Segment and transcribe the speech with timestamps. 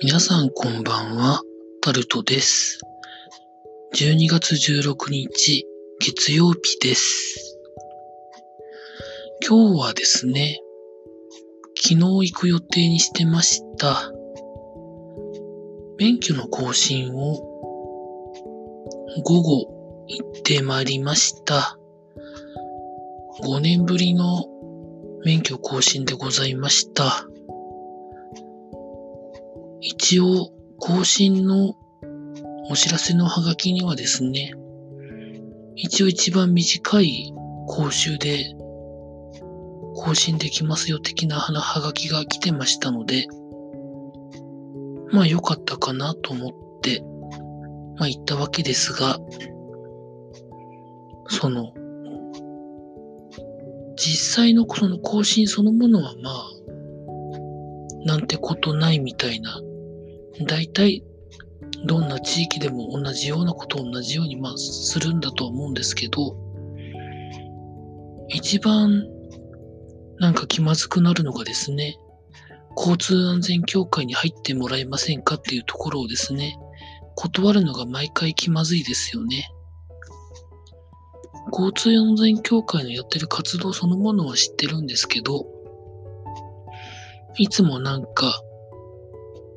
[0.00, 1.42] 皆さんこんばんは、
[1.80, 2.78] タルトです。
[3.96, 5.66] 12月16日、
[5.98, 7.58] 月曜日です。
[9.44, 10.60] 今日はですね、
[11.74, 14.12] 昨日行く予定にしてました、
[15.98, 17.34] 免許の更新を
[19.24, 21.76] 午後行ってまいりました。
[23.42, 24.46] 5年ぶりの
[25.24, 27.27] 免許更新でございました。
[29.90, 31.74] 一応、更新の
[32.68, 34.52] お知らせのハガキにはですね、
[35.76, 37.32] 一応一番短い
[37.66, 38.54] 講習で
[39.96, 43.28] 更新できますよ的なハガキが来てましたので、
[45.10, 47.02] まあ良かったかなと思って、
[47.96, 49.18] まあ言ったわけですが、
[51.28, 51.72] その、
[53.96, 56.46] 実際のその更新そのものはまあ、
[58.04, 59.58] なんてことないみたいな、
[60.46, 61.04] 大体
[61.84, 66.36] どんな地域でも同じようなことを同じようにまあするんだとは思うんですけど、
[68.28, 69.06] 一番
[70.18, 71.96] なんか気まずくなるのがですね、
[72.76, 76.56] 交通安全協会に入ってもらえませんかっていうところをですね、
[77.16, 79.50] 断るのが毎回気まずいですよね。
[81.52, 85.46] 交通安全協会のやってる活動そのものは知ってるんですけど、
[87.36, 88.40] いつもなんか、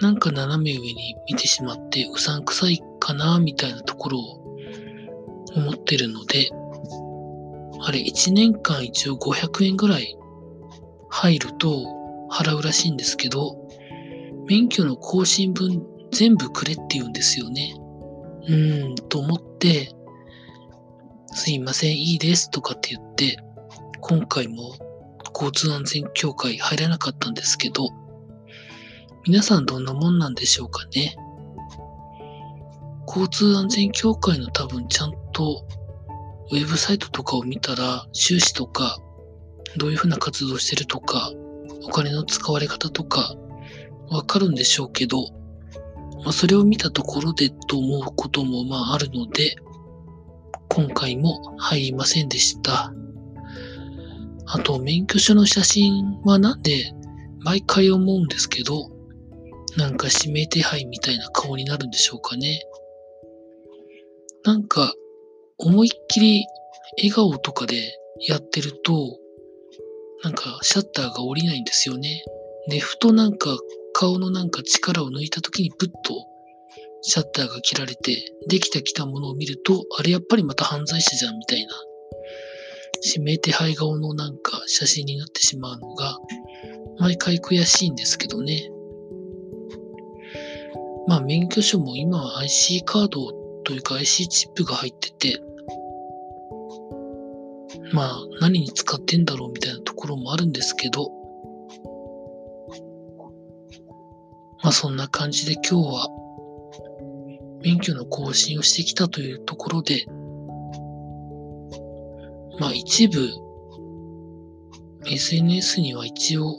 [0.00, 4.46] なんか斜め上に見てしまってうさんくさいかなみたいなところを
[5.54, 6.50] 思ってるので、
[7.80, 10.16] あれ1年間一応500円ぐらい
[11.08, 11.84] 入ると
[12.30, 13.56] 払うらしいんですけど、
[14.46, 17.74] 免許の更新分全部くれって言うんですよね。
[18.48, 19.90] うーん、と思って、
[21.32, 23.38] すいません、いいですとかって言って、
[24.00, 24.74] 今回も
[25.34, 27.88] 交通安全協会入らなかったんですけど、
[29.28, 31.16] 皆さんどんなもんなんでしょうかね？
[33.08, 35.66] 交通安全協会の多分ちゃんと
[36.52, 39.00] ウェブサイトとかを見たら収支とか
[39.78, 41.32] どういうふうな活動してるとか
[41.82, 43.34] お金の使われ方とか
[44.10, 45.32] わかるんでしょうけど、
[46.22, 49.56] まあ、それを見たところでと思うこともまああるので
[50.68, 52.92] 今回も入りませんでした。
[54.46, 56.92] あと免許証の写真はなんで
[57.40, 58.94] 毎回思うんですけど
[59.76, 62.62] なんか指名手配みたいな顔になるんでしょうかね。
[64.44, 64.94] なんか、
[65.58, 66.46] 思いっきり
[66.98, 67.76] 笑顔とかで
[68.20, 69.18] やってると、
[70.22, 72.24] なんかシャッターが降りないんですよね。
[72.68, 73.58] で、ふとなんか
[73.92, 76.26] 顔のなんか力を抜いた時にプッと
[77.02, 81.74] シャッターが切られて、できた来たものを見ると、あれやっぱりまた犯罪者じゃんみたいな、
[83.04, 86.18] 指名手配顔のなんか写真になってしまうのが、
[86.98, 88.70] 毎回悔しいんですけどね。
[91.06, 93.32] まあ免許証も今は IC カード
[93.64, 95.40] というか IC チップが入ってて、
[97.92, 101.10] まあ何に使ってんだろうみたいなところもあるんですけど、
[104.62, 106.08] まあそんな感じで今日は
[107.62, 110.06] 免許の更新をしてきたというところで、
[112.58, 113.28] まあ一部
[115.06, 116.56] SNS には一応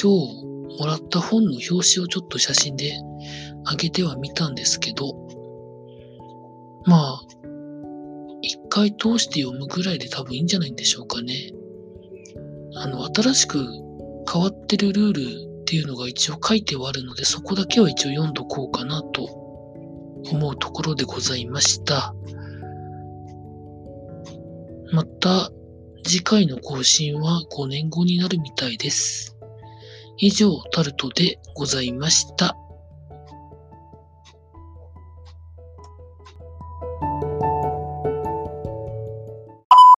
[0.00, 2.92] 今日もらった本の表紙をちょっと写真で
[3.70, 5.14] 上げてはみたんですけど、
[6.86, 7.20] まあ、
[8.42, 11.52] 一回通して読むぐらいで多分いいんじゃないんでしょうかね。
[12.74, 13.64] あの、新しく
[14.30, 19.24] 変わってるルールっていうのが一応書いてはあるので、そこだけは一応読んどこうかなと
[20.30, 22.14] 思うところでございました。
[24.92, 25.50] また、
[26.04, 29.31] 次回の更新は5年後になるみたいです。
[30.24, 32.56] 以上、タルトでございました。